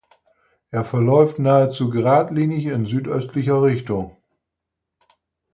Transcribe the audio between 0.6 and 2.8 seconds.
Er verläuft nahezu geradlinig